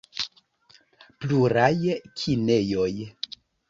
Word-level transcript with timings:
Pluraj 1.25 1.71
kinejoj. 2.19 2.93